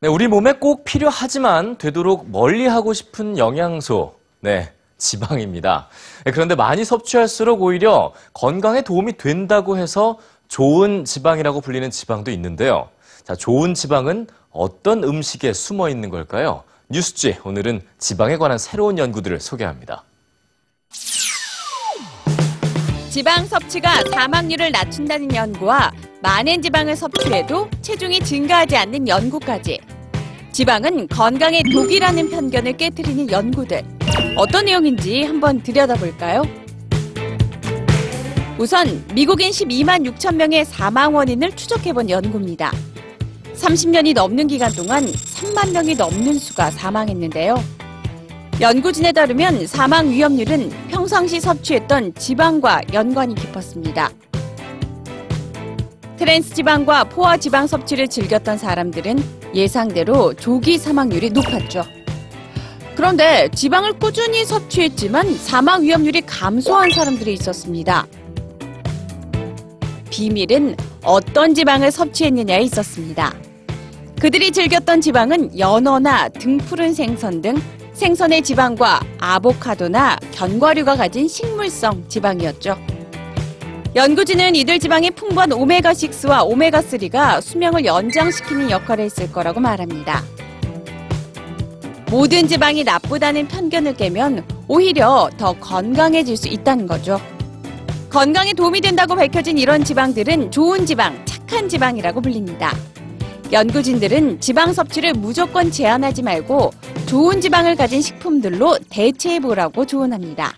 네, 0.00 0.06
우리 0.06 0.28
몸에 0.28 0.52
꼭 0.52 0.84
필요하지만 0.84 1.76
되도록 1.76 2.30
멀리 2.30 2.68
하고 2.68 2.92
싶은 2.92 3.36
영양소. 3.36 4.14
네, 4.38 4.72
지방입니다. 4.96 5.88
네, 6.24 6.30
그런데 6.30 6.54
많이 6.54 6.84
섭취할수록 6.84 7.60
오히려 7.62 8.12
건강에 8.32 8.82
도움이 8.82 9.16
된다고 9.16 9.76
해서 9.76 10.18
좋은 10.46 11.04
지방이라고 11.04 11.60
불리는 11.60 11.90
지방도 11.90 12.30
있는데요. 12.30 12.88
자, 13.24 13.34
좋은 13.34 13.74
지방은 13.74 14.28
어떤 14.52 15.02
음식에 15.02 15.52
숨어 15.52 15.88
있는 15.88 16.10
걸까요? 16.10 16.62
뉴스지 16.90 17.38
오늘은 17.42 17.82
지방에 17.98 18.36
관한 18.36 18.56
새로운 18.56 18.98
연구들을 18.98 19.40
소개합니다. 19.40 20.04
지방 23.10 23.44
섭취가 23.46 24.04
사망률을 24.12 24.70
낮춘다는 24.70 25.34
연구와 25.34 25.90
많은 26.22 26.62
지방을 26.62 26.94
섭취해도 26.94 27.68
체중이 27.82 28.20
증가하지 28.20 28.76
않는 28.76 29.08
연구까지. 29.08 29.97
지방은 30.58 31.06
건강에 31.06 31.62
독이라는 31.72 32.30
편견을 32.30 32.76
깨뜨리는 32.78 33.30
연구들. 33.30 33.80
어떤 34.36 34.64
내용인지 34.64 35.22
한번 35.22 35.62
들여다볼까요? 35.62 36.42
우선 38.58 39.04
미국인 39.14 39.50
12만 39.50 40.04
6천 40.04 40.34
명의 40.34 40.64
사망 40.64 41.14
원인을 41.14 41.52
추적해본 41.54 42.10
연구입니다. 42.10 42.72
30년이 43.54 44.14
넘는 44.14 44.48
기간 44.48 44.72
동안 44.72 45.06
3만 45.06 45.70
명이 45.70 45.94
넘는 45.94 46.36
수가 46.40 46.72
사망했는데요. 46.72 47.54
연구진에 48.60 49.12
따르면 49.12 49.64
사망 49.68 50.10
위험률은 50.10 50.70
평상시 50.88 51.40
섭취했던 51.40 52.14
지방과 52.14 52.82
연관이 52.92 53.36
깊었습니다. 53.36 54.10
트랜스 56.18 56.52
지방과 56.52 57.04
포화 57.04 57.36
지방 57.36 57.68
섭취를 57.68 58.08
즐겼던 58.08 58.58
사람들은 58.58 59.22
예상대로 59.54 60.34
조기 60.34 60.76
사망률이 60.76 61.30
높았죠. 61.30 61.84
그런데 62.96 63.48
지방을 63.54 63.92
꾸준히 63.94 64.44
섭취했지만 64.44 65.36
사망 65.36 65.84
위험률이 65.84 66.22
감소한 66.22 66.90
사람들이 66.90 67.32
있었습니다. 67.34 68.04
비밀은 70.10 70.74
어떤 71.04 71.54
지방을 71.54 71.92
섭취했느냐에 71.92 72.62
있었습니다. 72.62 73.32
그들이 74.20 74.50
즐겼던 74.50 75.00
지방은 75.00 75.56
연어나 75.56 76.28
등푸른 76.30 76.92
생선 76.92 77.40
등 77.40 77.54
생선의 77.92 78.42
지방과 78.42 79.00
아보카도나 79.20 80.18
견과류가 80.32 80.96
가진 80.96 81.28
식물성 81.28 82.08
지방이었죠. 82.08 82.97
연구진은 83.98 84.54
이들 84.54 84.78
지방의 84.78 85.10
풍부한 85.10 85.50
오메가6와 85.50 86.48
오메가3가 86.48 87.40
수명을 87.40 87.84
연장시키는 87.84 88.70
역할을 88.70 89.04
했을 89.04 89.32
거라고 89.32 89.58
말합니다. 89.58 90.22
모든 92.08 92.46
지방이 92.46 92.84
나쁘다는 92.84 93.48
편견을 93.48 93.96
깨면 93.96 94.44
오히려 94.68 95.28
더 95.36 95.52
건강해질 95.54 96.36
수 96.36 96.46
있다는 96.46 96.86
거죠. 96.86 97.20
건강에 98.08 98.52
도움이 98.52 98.82
된다고 98.82 99.16
밝혀진 99.16 99.58
이런 99.58 99.82
지방들은 99.82 100.52
좋은 100.52 100.86
지방, 100.86 101.20
착한 101.26 101.68
지방이라고 101.68 102.20
불립니다. 102.20 102.76
연구진들은 103.50 104.40
지방 104.40 104.74
섭취를 104.74 105.14
무조건 105.14 105.72
제한하지 105.72 106.22
말고 106.22 106.70
좋은 107.06 107.40
지방을 107.40 107.74
가진 107.74 108.00
식품들로 108.00 108.78
대체해보라고 108.90 109.86
조언합니다. 109.86 110.54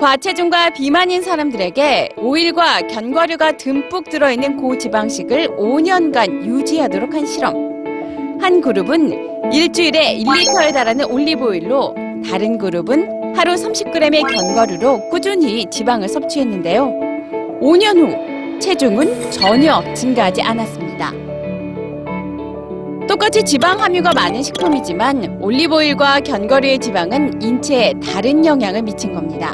과체중과 0.00 0.70
비만인 0.70 1.20
사람들에게 1.20 2.14
오일과 2.16 2.80
견과류가 2.88 3.58
듬뿍 3.58 4.08
들어있는 4.08 4.56
고지방식을 4.56 5.58
5년간 5.58 6.46
유지하도록 6.46 7.12
한 7.12 7.26
실험. 7.26 7.54
한 8.40 8.62
그룹은 8.62 9.52
일주일에 9.52 10.16
1리터에 10.20 10.72
달하는 10.72 11.04
올리브오일로 11.04 11.94
다른 12.26 12.56
그룹은 12.56 13.36
하루 13.36 13.52
30g의 13.52 14.22
견과류로 14.26 15.10
꾸준히 15.10 15.66
지방을 15.68 16.08
섭취했는데요. 16.08 16.86
5년 17.60 17.98
후 17.98 18.58
체중은 18.58 19.30
전혀 19.30 19.84
증가하지 19.92 20.40
않았습니다. 20.40 21.12
똑같이 23.06 23.42
지방 23.42 23.78
함유가 23.78 24.14
많은 24.14 24.42
식품이지만 24.42 25.40
올리브오일과 25.42 26.20
견과류의 26.20 26.78
지방은 26.78 27.42
인체에 27.42 27.92
다른 28.02 28.46
영향을 28.46 28.80
미친 28.80 29.12
겁니다. 29.12 29.52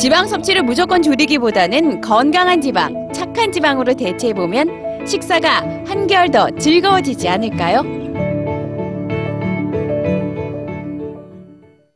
지방 0.00 0.26
섭취를 0.26 0.62
무조건 0.62 1.02
줄이기보다는 1.02 2.00
건강한 2.00 2.62
지방, 2.62 3.12
착한 3.12 3.52
지방으로 3.52 3.92
대체해보면 3.92 5.04
식사가 5.06 5.58
한결 5.86 6.30
더 6.30 6.48
즐거워지지 6.52 7.28
않을까요? 7.28 7.82